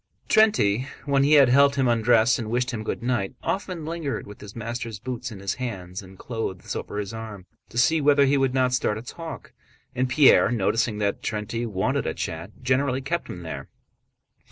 [0.27, 4.41] Terénty, when he had helped him undress and wished him good night, often lingered with
[4.41, 8.35] his master's boots in his hands and clothes over his arm, to see whether he
[8.35, 9.53] would not start a talk.
[9.93, 13.69] And Pierre, noticing that Terénty wanted a chat, generally kept him there.